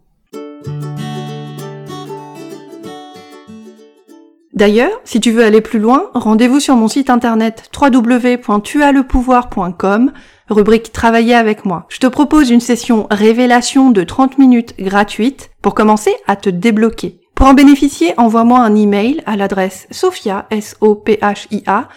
D'ailleurs, 4.57 4.99
si 5.03 5.19
tu 5.19 5.29
veux 5.29 5.45
aller 5.45 5.61
plus 5.61 5.77
loin, 5.77 6.09
rendez-vous 6.15 6.59
sur 6.59 6.75
mon 6.75 6.87
site 6.87 7.11
internet 7.11 7.69
www.tuaslepouvoir.com, 7.79 10.11
rubrique 10.49 10.91
Travailler 10.91 11.35
avec 11.35 11.63
moi. 11.63 11.85
Je 11.89 11.99
te 11.99 12.07
propose 12.07 12.49
une 12.49 12.59
session 12.59 13.05
révélation 13.11 13.91
de 13.91 14.03
30 14.03 14.39
minutes 14.39 14.73
gratuite 14.79 15.51
pour 15.61 15.75
commencer 15.75 16.15
à 16.25 16.35
te 16.35 16.49
débloquer. 16.49 17.19
Pour 17.35 17.45
en 17.45 17.53
bénéficier, 17.53 18.15
envoie-moi 18.17 18.57
un 18.57 18.75
email 18.75 19.21
à 19.27 19.35
l'adresse 19.35 19.85
sophia, 19.91 20.47
s 20.49 20.75
o 20.81 20.95
p 20.95 21.19
h 21.21 21.45
i 21.51 21.61
a 21.67 21.87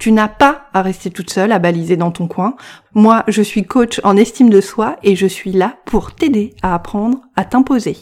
Tu 0.00 0.10
n'as 0.10 0.26
pas 0.26 0.62
à 0.74 0.82
rester 0.82 1.10
toute 1.10 1.30
seule 1.30 1.52
à 1.52 1.60
baliser 1.60 1.96
dans 1.96 2.10
ton 2.10 2.26
coin. 2.26 2.56
Moi, 2.92 3.22
je 3.28 3.42
suis 3.42 3.66
coach 3.66 4.00
en 4.02 4.16
estime 4.16 4.50
de 4.50 4.60
soi 4.60 4.96
et 5.04 5.14
je 5.14 5.28
suis 5.28 5.52
là 5.52 5.76
pour 5.84 6.12
t'aider 6.12 6.56
à 6.60 6.74
apprendre 6.74 7.20
à 7.36 7.44
t'imposer. 7.44 7.96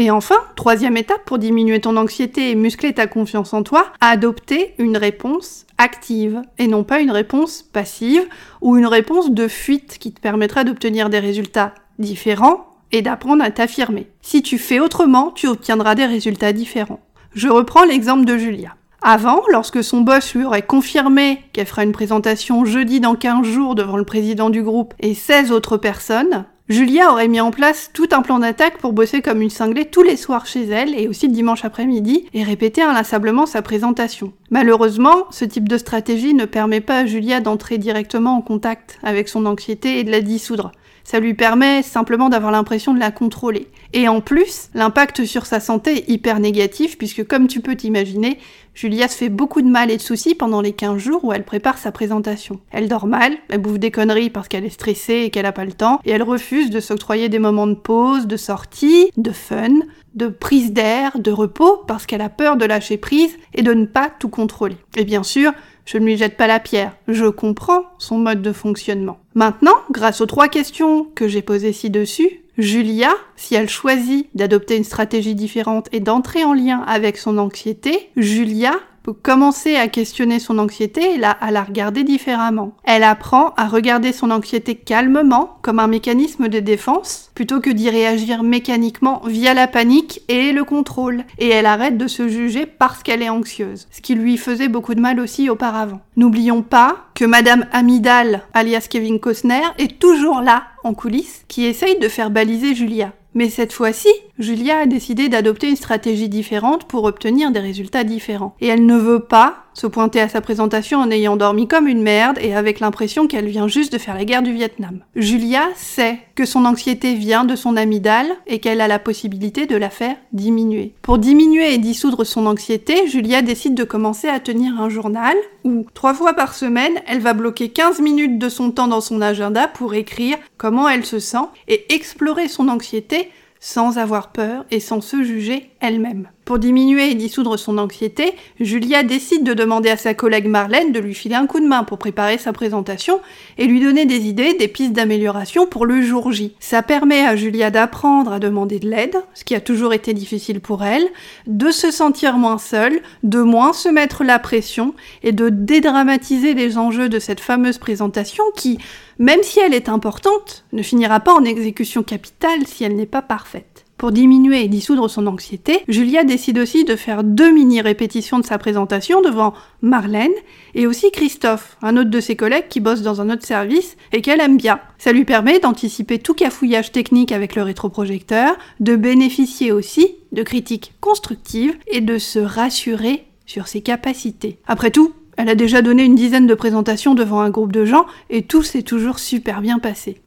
Et 0.00 0.10
enfin, 0.10 0.36
troisième 0.56 0.96
étape 0.96 1.26
pour 1.26 1.36
diminuer 1.38 1.78
ton 1.78 1.98
anxiété 1.98 2.50
et 2.50 2.54
muscler 2.54 2.94
ta 2.94 3.06
confiance 3.06 3.52
en 3.52 3.62
toi, 3.62 3.92
adopter 4.00 4.72
une 4.78 4.96
réponse 4.96 5.66
active 5.76 6.40
et 6.56 6.68
non 6.68 6.84
pas 6.84 7.00
une 7.00 7.10
réponse 7.10 7.62
passive 7.62 8.26
ou 8.62 8.78
une 8.78 8.86
réponse 8.86 9.30
de 9.30 9.46
fuite 9.46 9.98
qui 9.98 10.14
te 10.14 10.20
permettra 10.22 10.64
d'obtenir 10.64 11.10
des 11.10 11.18
résultats 11.18 11.74
différents 11.98 12.64
et 12.92 13.02
d'apprendre 13.02 13.44
à 13.44 13.50
t'affirmer. 13.50 14.06
Si 14.22 14.42
tu 14.42 14.56
fais 14.56 14.80
autrement, 14.80 15.32
tu 15.32 15.48
obtiendras 15.48 15.94
des 15.94 16.06
résultats 16.06 16.54
différents. 16.54 17.00
Je 17.34 17.48
reprends 17.48 17.84
l'exemple 17.84 18.24
de 18.24 18.38
Julia. 18.38 18.76
Avant, 19.02 19.42
lorsque 19.50 19.84
son 19.84 20.00
boss 20.00 20.34
lui 20.34 20.44
aurait 20.44 20.62
confirmé 20.62 21.42
qu'elle 21.52 21.66
fera 21.66 21.84
une 21.84 21.92
présentation 21.92 22.64
jeudi 22.64 23.00
dans 23.00 23.16
15 23.16 23.46
jours 23.46 23.74
devant 23.74 23.98
le 23.98 24.04
président 24.04 24.48
du 24.48 24.62
groupe 24.62 24.94
et 24.98 25.12
16 25.12 25.52
autres 25.52 25.76
personnes, 25.76 26.46
Julia 26.70 27.10
aurait 27.10 27.26
mis 27.26 27.40
en 27.40 27.50
place 27.50 27.90
tout 27.92 28.06
un 28.12 28.22
plan 28.22 28.38
d'attaque 28.38 28.78
pour 28.78 28.92
bosser 28.92 29.22
comme 29.22 29.42
une 29.42 29.50
cinglée 29.50 29.86
tous 29.86 30.04
les 30.04 30.16
soirs 30.16 30.46
chez 30.46 30.68
elle 30.68 30.96
et 30.96 31.08
aussi 31.08 31.26
le 31.26 31.32
dimanche 31.32 31.64
après-midi 31.64 32.26
et 32.32 32.44
répéter 32.44 32.80
inlassablement 32.80 33.44
sa 33.44 33.60
présentation. 33.60 34.32
Malheureusement, 34.50 35.26
ce 35.32 35.44
type 35.44 35.68
de 35.68 35.76
stratégie 35.78 36.32
ne 36.32 36.44
permet 36.44 36.80
pas 36.80 36.98
à 36.98 37.06
Julia 37.06 37.40
d'entrer 37.40 37.76
directement 37.76 38.36
en 38.36 38.40
contact 38.40 39.00
avec 39.02 39.28
son 39.28 39.46
anxiété 39.46 39.98
et 39.98 40.04
de 40.04 40.12
la 40.12 40.20
dissoudre. 40.20 40.70
Ça 41.10 41.18
lui 41.18 41.34
permet 41.34 41.82
simplement 41.82 42.28
d'avoir 42.28 42.52
l'impression 42.52 42.94
de 42.94 43.00
la 43.00 43.10
contrôler. 43.10 43.66
Et 43.92 44.06
en 44.06 44.20
plus, 44.20 44.68
l'impact 44.74 45.24
sur 45.24 45.44
sa 45.44 45.58
santé 45.58 45.96
est 45.96 46.08
hyper 46.08 46.38
négatif 46.38 46.96
puisque 46.98 47.26
comme 47.26 47.48
tu 47.48 47.58
peux 47.58 47.74
t'imaginer, 47.74 48.38
Julia 48.74 49.08
se 49.08 49.16
fait 49.16 49.28
beaucoup 49.28 49.60
de 49.60 49.68
mal 49.68 49.90
et 49.90 49.96
de 49.96 50.02
soucis 50.02 50.36
pendant 50.36 50.60
les 50.60 50.70
15 50.70 50.98
jours 50.98 51.24
où 51.24 51.32
elle 51.32 51.42
prépare 51.42 51.78
sa 51.78 51.90
présentation. 51.90 52.60
Elle 52.70 52.88
dort 52.88 53.08
mal, 53.08 53.32
elle 53.48 53.58
bouffe 53.58 53.80
des 53.80 53.90
conneries 53.90 54.30
parce 54.30 54.46
qu'elle 54.46 54.64
est 54.64 54.70
stressée 54.70 55.22
et 55.24 55.30
qu'elle 55.30 55.42
n'a 55.42 55.50
pas 55.50 55.64
le 55.64 55.72
temps, 55.72 55.98
et 56.04 56.12
elle 56.12 56.22
refuse 56.22 56.70
de 56.70 56.78
s'octroyer 56.78 57.28
des 57.28 57.40
moments 57.40 57.66
de 57.66 57.74
pause, 57.74 58.28
de 58.28 58.36
sortie, 58.36 59.10
de 59.16 59.32
fun, 59.32 59.80
de 60.14 60.28
prise 60.28 60.72
d'air, 60.72 61.18
de 61.18 61.32
repos, 61.32 61.82
parce 61.88 62.06
qu'elle 62.06 62.20
a 62.20 62.28
peur 62.28 62.56
de 62.56 62.66
lâcher 62.66 62.98
prise 62.98 63.36
et 63.52 63.62
de 63.62 63.74
ne 63.74 63.86
pas 63.86 64.12
tout 64.16 64.28
contrôler. 64.28 64.76
Et 64.96 65.04
bien 65.04 65.24
sûr, 65.24 65.52
je 65.90 65.98
ne 65.98 66.04
lui 66.04 66.16
jette 66.16 66.36
pas 66.36 66.46
la 66.46 66.60
pierre, 66.60 66.94
je 67.08 67.26
comprends 67.26 67.82
son 67.98 68.18
mode 68.18 68.42
de 68.42 68.52
fonctionnement. 68.52 69.18
Maintenant, 69.34 69.74
grâce 69.90 70.20
aux 70.20 70.26
trois 70.26 70.46
questions 70.46 71.04
que 71.16 71.26
j'ai 71.26 71.42
posées 71.42 71.72
ci-dessus, 71.72 72.42
Julia, 72.58 73.10
si 73.34 73.56
elle 73.56 73.68
choisit 73.68 74.28
d'adopter 74.34 74.76
une 74.76 74.84
stratégie 74.84 75.34
différente 75.34 75.88
et 75.90 75.98
d'entrer 75.98 76.44
en 76.44 76.52
lien 76.52 76.84
avec 76.86 77.16
son 77.16 77.38
anxiété, 77.38 78.10
Julia 78.16 78.74
peut 79.02 79.12
commencer 79.12 79.76
à 79.76 79.88
questionner 79.88 80.38
son 80.38 80.58
anxiété 80.58 81.14
et 81.14 81.22
à 81.22 81.50
la 81.50 81.62
regarder 81.62 82.04
différemment. 82.04 82.72
Elle 82.84 83.02
apprend 83.02 83.54
à 83.56 83.66
regarder 83.66 84.12
son 84.12 84.30
anxiété 84.30 84.74
calmement, 84.74 85.58
comme 85.62 85.78
un 85.78 85.86
mécanisme 85.86 86.48
de 86.48 86.60
défense, 86.60 87.30
plutôt 87.34 87.60
que 87.60 87.70
d'y 87.70 87.90
réagir 87.90 88.42
mécaniquement 88.42 89.22
via 89.26 89.54
la 89.54 89.66
panique 89.66 90.22
et 90.28 90.52
le 90.52 90.64
contrôle. 90.64 91.24
Et 91.38 91.48
elle 91.48 91.66
arrête 91.66 91.98
de 91.98 92.06
se 92.06 92.28
juger 92.28 92.66
parce 92.66 93.02
qu'elle 93.02 93.22
est 93.22 93.30
anxieuse, 93.30 93.88
ce 93.90 94.00
qui 94.00 94.14
lui 94.14 94.36
faisait 94.36 94.68
beaucoup 94.68 94.94
de 94.94 95.00
mal 95.00 95.20
aussi 95.20 95.50
auparavant. 95.50 96.00
N'oublions 96.16 96.62
pas 96.62 97.06
que 97.14 97.24
Madame 97.24 97.66
Amidal, 97.72 98.42
alias 98.54 98.86
Kevin 98.90 99.20
Costner, 99.20 99.62
est 99.78 99.98
toujours 99.98 100.40
là, 100.40 100.64
en 100.84 100.94
coulisses, 100.94 101.44
qui 101.48 101.64
essaye 101.64 101.98
de 101.98 102.08
faire 102.08 102.30
baliser 102.30 102.74
Julia. 102.74 103.12
Mais 103.34 103.48
cette 103.48 103.72
fois-ci, 103.72 104.08
Julia 104.38 104.78
a 104.78 104.86
décidé 104.86 105.28
d'adopter 105.28 105.68
une 105.68 105.76
stratégie 105.76 106.28
différente 106.28 106.84
pour 106.84 107.04
obtenir 107.04 107.50
des 107.50 107.60
résultats 107.60 108.04
différents. 108.04 108.56
Et 108.60 108.66
elle 108.66 108.86
ne 108.86 108.96
veut 108.96 109.20
pas 109.20 109.64
se 109.74 109.86
pointer 109.86 110.20
à 110.20 110.28
sa 110.28 110.40
présentation 110.40 110.98
en 110.98 111.10
ayant 111.10 111.36
dormi 111.36 111.68
comme 111.68 111.86
une 111.86 112.02
merde 112.02 112.38
et 112.40 112.54
avec 112.54 112.80
l'impression 112.80 113.26
qu'elle 113.26 113.46
vient 113.46 113.68
juste 113.68 113.92
de 113.92 113.98
faire 113.98 114.14
la 114.14 114.24
guerre 114.24 114.42
du 114.42 114.52
Vietnam. 114.52 115.00
Julia 115.14 115.62
sait 115.76 116.18
que 116.34 116.44
son 116.44 116.64
anxiété 116.64 117.14
vient 117.14 117.44
de 117.44 117.54
son 117.54 117.76
amygdale 117.76 118.26
et 118.46 118.58
qu'elle 118.58 118.80
a 118.80 118.88
la 118.88 118.98
possibilité 118.98 119.66
de 119.66 119.76
la 119.76 119.90
faire 119.90 120.16
diminuer. 120.32 120.94
Pour 121.02 121.18
diminuer 121.18 121.72
et 121.72 121.78
dissoudre 121.78 122.24
son 122.24 122.46
anxiété, 122.46 123.06
Julia 123.06 123.42
décide 123.42 123.74
de 123.74 123.84
commencer 123.84 124.28
à 124.28 124.40
tenir 124.40 124.80
un 124.80 124.88
journal 124.88 125.36
où, 125.64 125.86
trois 125.94 126.14
fois 126.14 126.34
par 126.34 126.54
semaine, 126.54 127.00
elle 127.06 127.20
va 127.20 127.34
bloquer 127.34 127.68
15 127.68 128.00
minutes 128.00 128.38
de 128.38 128.48
son 128.48 128.70
temps 128.72 128.88
dans 128.88 129.00
son 129.00 129.20
agenda 129.20 129.68
pour 129.68 129.94
écrire 129.94 130.36
comment 130.60 130.90
elle 130.90 131.06
se 131.06 131.18
sent 131.18 131.48
et 131.68 131.94
explorer 131.94 132.46
son 132.46 132.68
anxiété 132.68 133.30
sans 133.60 133.96
avoir 133.96 134.30
peur 134.30 134.66
et 134.70 134.78
sans 134.78 135.00
se 135.00 135.24
juger 135.24 135.69
elle-même. 135.80 136.28
Pour 136.44 136.58
diminuer 136.58 137.10
et 137.10 137.14
dissoudre 137.14 137.56
son 137.56 137.78
anxiété, 137.78 138.34
Julia 138.58 139.04
décide 139.04 139.44
de 139.44 139.54
demander 139.54 139.88
à 139.88 139.96
sa 139.96 140.14
collègue 140.14 140.48
Marlène 140.48 140.90
de 140.90 140.98
lui 140.98 141.14
filer 141.14 141.36
un 141.36 141.46
coup 141.46 141.60
de 141.60 141.66
main 141.66 141.84
pour 141.84 141.98
préparer 141.98 142.38
sa 142.38 142.52
présentation 142.52 143.20
et 143.56 143.66
lui 143.66 143.80
donner 143.80 144.04
des 144.04 144.26
idées, 144.26 144.54
des 144.54 144.66
pistes 144.66 144.92
d'amélioration 144.92 145.66
pour 145.66 145.86
le 145.86 146.02
jour 146.02 146.32
J. 146.32 146.54
Ça 146.58 146.82
permet 146.82 147.24
à 147.24 147.36
Julia 147.36 147.70
d'apprendre 147.70 148.32
à 148.32 148.40
demander 148.40 148.80
de 148.80 148.88
l'aide, 148.88 149.16
ce 149.34 149.44
qui 149.44 149.54
a 149.54 149.60
toujours 149.60 149.94
été 149.94 150.12
difficile 150.12 150.60
pour 150.60 150.82
elle, 150.82 151.06
de 151.46 151.70
se 151.70 151.92
sentir 151.92 152.36
moins 152.36 152.58
seule, 152.58 153.00
de 153.22 153.40
moins 153.40 153.72
se 153.72 153.88
mettre 153.88 154.24
la 154.24 154.40
pression 154.40 154.94
et 155.22 155.32
de 155.32 155.50
dédramatiser 155.50 156.54
les 156.54 156.78
enjeux 156.78 157.08
de 157.08 157.20
cette 157.20 157.40
fameuse 157.40 157.78
présentation 157.78 158.44
qui, 158.56 158.78
même 159.18 159.42
si 159.42 159.60
elle 159.60 159.74
est 159.74 159.88
importante, 159.88 160.64
ne 160.72 160.82
finira 160.82 161.20
pas 161.20 161.34
en 161.34 161.44
exécution 161.44 162.02
capitale 162.02 162.66
si 162.66 162.82
elle 162.82 162.96
n'est 162.96 163.06
pas 163.06 163.22
parfaite. 163.22 163.84
Pour 164.00 164.12
diminuer 164.12 164.64
et 164.64 164.68
dissoudre 164.68 165.10
son 165.10 165.26
anxiété, 165.26 165.80
Julia 165.86 166.24
décide 166.24 166.58
aussi 166.58 166.86
de 166.86 166.96
faire 166.96 167.22
deux 167.22 167.52
mini-répétitions 167.52 168.38
de 168.38 168.46
sa 168.46 168.56
présentation 168.56 169.20
devant 169.20 169.52
Marlène 169.82 170.32
et 170.74 170.86
aussi 170.86 171.10
Christophe, 171.10 171.76
un 171.82 171.98
autre 171.98 172.08
de 172.08 172.20
ses 172.20 172.34
collègues 172.34 172.68
qui 172.70 172.80
bosse 172.80 173.02
dans 173.02 173.20
un 173.20 173.28
autre 173.28 173.44
service 173.44 173.98
et 174.12 174.22
qu'elle 174.22 174.40
aime 174.40 174.56
bien. 174.56 174.80
Ça 174.96 175.12
lui 175.12 175.26
permet 175.26 175.60
d'anticiper 175.60 176.18
tout 176.18 176.32
cafouillage 176.32 176.92
technique 176.92 177.30
avec 177.30 177.54
le 177.54 177.62
rétroprojecteur, 177.62 178.56
de 178.80 178.96
bénéficier 178.96 179.70
aussi 179.70 180.14
de 180.32 180.42
critiques 180.42 180.94
constructives 181.02 181.76
et 181.86 182.00
de 182.00 182.16
se 182.16 182.38
rassurer 182.38 183.26
sur 183.44 183.68
ses 183.68 183.82
capacités. 183.82 184.60
Après 184.66 184.90
tout, 184.90 185.12
elle 185.36 185.50
a 185.50 185.54
déjà 185.54 185.82
donné 185.82 186.04
une 186.04 186.14
dizaine 186.14 186.46
de 186.46 186.54
présentations 186.54 187.14
devant 187.14 187.40
un 187.40 187.50
groupe 187.50 187.72
de 187.72 187.84
gens 187.84 188.06
et 188.30 188.44
tout 188.44 188.62
s'est 188.62 188.80
toujours 188.80 189.18
super 189.18 189.60
bien 189.60 189.78
passé. 189.78 190.22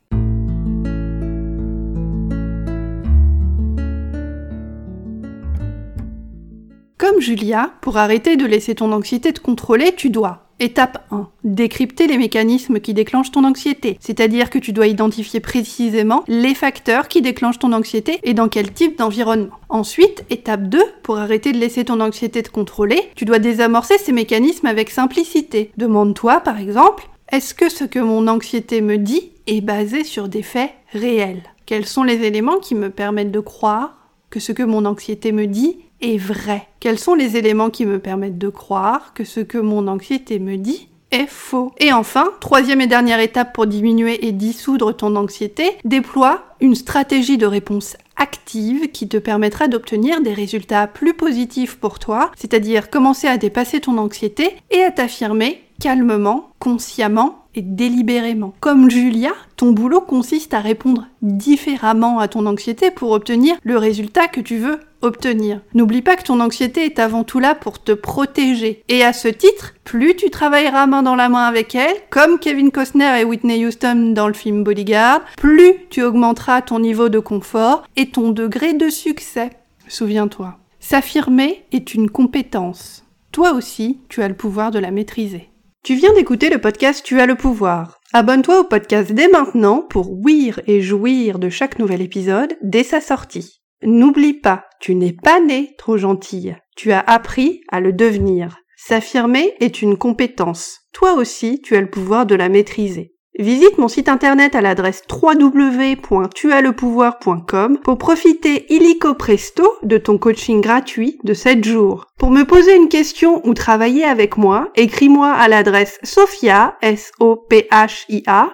Comme 7.03 7.19
Julia, 7.19 7.73
pour 7.81 7.97
arrêter 7.97 8.37
de 8.37 8.45
laisser 8.45 8.75
ton 8.75 8.93
anxiété 8.93 9.33
te 9.33 9.41
contrôler, 9.41 9.93
tu 9.93 10.09
dois 10.09 10.47
Étape 10.61 11.05
1. 11.11 11.27
Décrypter 11.43 12.07
les 12.07 12.17
mécanismes 12.17 12.79
qui 12.79 12.93
déclenchent 12.93 13.31
ton 13.31 13.43
anxiété. 13.43 13.97
C'est-à-dire 13.99 14.49
que 14.49 14.57
tu 14.57 14.71
dois 14.71 14.87
identifier 14.87 15.41
précisément 15.41 16.23
les 16.29 16.55
facteurs 16.55 17.09
qui 17.09 17.21
déclenchent 17.21 17.59
ton 17.59 17.73
anxiété 17.73 18.21
et 18.23 18.33
dans 18.33 18.47
quel 18.47 18.71
type 18.71 18.97
d'environnement. 18.97 19.59
Ensuite, 19.67 20.23
étape 20.29 20.69
2. 20.69 20.81
Pour 21.03 21.17
arrêter 21.17 21.51
de 21.51 21.57
laisser 21.57 21.83
ton 21.83 21.99
anxiété 21.99 22.41
te 22.41 22.49
contrôler, 22.49 23.01
tu 23.15 23.25
dois 23.25 23.39
désamorcer 23.39 23.97
ces 23.97 24.13
mécanismes 24.13 24.67
avec 24.67 24.89
simplicité. 24.89 25.71
Demande-toi, 25.75 26.39
par 26.39 26.57
exemple, 26.57 27.09
est-ce 27.33 27.53
que 27.53 27.67
ce 27.67 27.83
que 27.83 27.99
mon 27.99 28.29
anxiété 28.29 28.79
me 28.79 28.97
dit 28.97 29.33
est 29.45 29.59
basé 29.59 30.05
sur 30.05 30.29
des 30.29 30.41
faits 30.41 30.71
réels? 30.93 31.43
Quels 31.65 31.85
sont 31.85 32.03
les 32.03 32.23
éléments 32.23 32.59
qui 32.59 32.75
me 32.75 32.89
permettent 32.89 33.31
de 33.31 33.41
croire 33.41 33.97
que 34.29 34.39
ce 34.39 34.53
que 34.53 34.63
mon 34.63 34.85
anxiété 34.85 35.31
me 35.33 35.45
dit 35.45 35.77
est 36.03 36.17
vrai. 36.17 36.67
Quels 36.79 36.99
sont 36.99 37.15
les 37.15 37.37
éléments 37.37 37.69
qui 37.69 37.85
me 37.85 37.97
permettent 37.97 38.37
de 38.37 38.49
croire 38.49 39.13
que 39.13 39.23
ce 39.23 39.39
que 39.39 39.57
mon 39.57 39.87
anxiété 39.87 40.37
me 40.37 40.57
dit 40.57 40.89
est 41.11 41.27
faux? 41.27 41.71
Et 41.79 41.93
enfin, 41.93 42.29
troisième 42.41 42.81
et 42.81 42.87
dernière 42.87 43.21
étape 43.21 43.53
pour 43.53 43.65
diminuer 43.65 44.27
et 44.27 44.33
dissoudre 44.33 44.95
ton 44.95 45.15
anxiété, 45.15 45.63
déploie 45.85 46.43
une 46.59 46.75
stratégie 46.75 47.37
de 47.37 47.45
réponse 47.45 47.95
active 48.17 48.91
qui 48.91 49.07
te 49.07 49.17
permettra 49.17 49.67
d'obtenir 49.67 50.21
des 50.21 50.33
résultats 50.33 50.87
plus 50.87 51.13
positifs 51.13 51.77
pour 51.77 51.99
toi, 51.99 52.31
c'est-à-dire 52.35 52.89
commencer 52.89 53.27
à 53.27 53.37
dépasser 53.37 53.79
ton 53.79 53.97
anxiété 53.97 54.57
et 54.71 54.83
à 54.83 54.91
t'affirmer 54.91 55.61
calmement, 55.81 56.49
consciemment 56.59 57.42
et 57.55 57.61
délibérément. 57.61 58.53
Comme 58.59 58.89
Julia, 58.89 59.31
ton 59.57 59.71
boulot 59.71 60.01
consiste 60.01 60.53
à 60.53 60.59
répondre 60.59 61.07
différemment 61.21 62.19
à 62.19 62.27
ton 62.27 62.45
anxiété 62.45 62.91
pour 62.91 63.11
obtenir 63.11 63.55
le 63.63 63.77
résultat 63.77 64.27
que 64.27 64.41
tu 64.41 64.57
veux 64.57 64.79
obtenir. 65.03 65.59
N'oublie 65.73 66.01
pas 66.01 66.15
que 66.15 66.23
ton 66.23 66.39
anxiété 66.39 66.85
est 66.85 66.99
avant 66.99 67.23
tout 67.23 67.39
là 67.39 67.55
pour 67.55 67.83
te 67.83 67.91
protéger. 67.91 68.83
Et 68.89 69.03
à 69.03 69.13
ce 69.13 69.27
titre, 69.27 69.73
plus 69.83 70.15
tu 70.15 70.29
travailleras 70.29 70.87
main 70.87 71.03
dans 71.03 71.15
la 71.15 71.29
main 71.29 71.45
avec 71.45 71.75
elle, 71.75 71.95
comme 72.09 72.39
Kevin 72.39 72.71
Costner 72.71 73.19
et 73.19 73.25
Whitney 73.25 73.65
Houston 73.65 74.13
dans 74.13 74.27
le 74.27 74.33
film 74.33 74.63
Bodyguard, 74.63 75.21
plus 75.37 75.73
tu 75.89 76.03
augmenteras 76.03 76.61
ton 76.61 76.79
niveau 76.79 77.09
de 77.09 77.19
confort 77.19 77.83
et 77.95 78.09
ton 78.09 78.31
degré 78.31 78.73
de 78.73 78.89
succès. 78.89 79.51
Souviens-toi. 79.87 80.57
S'affirmer 80.79 81.63
est 81.71 81.93
une 81.93 82.09
compétence. 82.09 83.05
Toi 83.31 83.53
aussi, 83.53 83.99
tu 84.09 84.21
as 84.21 84.27
le 84.27 84.35
pouvoir 84.35 84.71
de 84.71 84.79
la 84.79 84.91
maîtriser. 84.91 85.49
Tu 85.83 85.95
viens 85.95 86.13
d'écouter 86.13 86.49
le 86.49 86.59
podcast 86.59 87.03
Tu 87.03 87.19
as 87.19 87.25
le 87.25 87.35
pouvoir. 87.35 87.99
Abonne-toi 88.13 88.61
au 88.61 88.63
podcast 88.63 89.11
dès 89.11 89.27
maintenant 89.27 89.81
pour 89.81 90.13
ouïr 90.13 90.61
et 90.65 90.79
jouir 90.79 91.39
de 91.39 91.49
chaque 91.49 91.77
nouvel 91.77 92.01
épisode 92.01 92.55
dès 92.61 92.83
sa 92.83 93.01
sortie. 93.01 93.61
N'oublie 93.83 94.33
pas, 94.33 94.63
tu 94.79 94.95
n'es 94.95 95.11
pas 95.11 95.41
né 95.41 95.75
trop 95.77 95.97
gentille. 95.97 96.55
Tu 96.77 96.93
as 96.93 97.01
appris 97.01 97.63
à 97.69 97.81
le 97.81 97.91
devenir. 97.91 98.59
S'affirmer 98.77 99.55
est 99.59 99.81
une 99.81 99.97
compétence. 99.97 100.79
Toi 100.93 101.15
aussi, 101.15 101.61
tu 101.61 101.75
as 101.75 101.81
le 101.81 101.89
pouvoir 101.89 102.25
de 102.25 102.35
la 102.35 102.47
maîtriser. 102.47 103.12
Visite 103.39 103.79
mon 103.79 103.87
site 103.87 104.09
internet 104.09 104.53
à 104.53 104.61
l'adresse 104.61 105.01
www.tuaslepouvoir.com 105.09 107.79
pour 107.83 107.97
profiter 107.97 108.71
illico 108.71 109.15
presto 109.15 109.67
de 109.81 109.97
ton 109.97 110.19
coaching 110.19 110.61
gratuit 110.61 111.17
de 111.23 111.33
7 111.33 111.63
jours. 111.63 112.05
Pour 112.19 112.29
me 112.29 112.43
poser 112.43 112.75
une 112.75 112.89
question 112.89 113.41
ou 113.47 113.55
travailler 113.55 114.03
avec 114.03 114.37
moi, 114.37 114.69
écris-moi 114.75 115.31
à 115.31 115.47
l'adresse 115.47 115.97
sophia, 116.03 116.77
s 116.83 117.11
o 117.19 117.35
p 117.35 117.67
h 117.71 118.05
i 118.09 118.21
a 118.27 118.53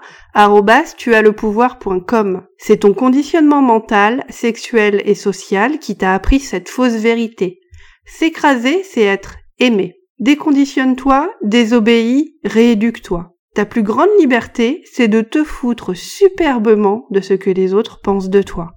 C'est 2.58 2.78
ton 2.78 2.94
conditionnement 2.94 3.62
mental, 3.62 4.24
sexuel 4.30 5.02
et 5.04 5.16
social 5.16 5.80
qui 5.80 5.98
t'a 5.98 6.14
appris 6.14 6.40
cette 6.40 6.70
fausse 6.70 6.94
vérité. 6.94 7.60
S'écraser, 8.06 8.84
c'est 8.84 9.04
être 9.04 9.36
aimé. 9.60 9.96
Déconditionne-toi, 10.20 11.34
désobéis, 11.42 12.38
rééduque-toi. 12.46 13.34
Ta 13.56 13.66
plus 13.66 13.84
grande 13.84 14.10
liberté, 14.20 14.84
c'est 14.86 15.08
de 15.08 15.22
te 15.22 15.44
foutre 15.44 15.96
superbement 15.96 17.08
de 17.10 17.22
ce 17.22 17.34
que 17.34 17.50
les 17.50 17.74
autres 17.74 18.00
pensent 18.02 18.30
de 18.30 18.42
toi. 18.42 18.74